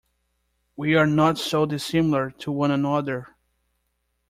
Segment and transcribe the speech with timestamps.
[0.75, 3.35] We are not so dissimilar to one another.